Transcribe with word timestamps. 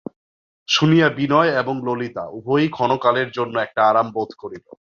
শুনিয়া 0.67 1.07
বিনয় 1.09 1.51
এবং 1.57 1.75
ললিতা 1.85 2.23
উভয়েই 2.29 2.69
ক্ষণকালের 2.69 3.29
জন্য 3.31 3.55
একটা 3.59 3.81
আরাম 3.85 4.07
বোধ 4.11 4.29
করিল। 4.37 4.65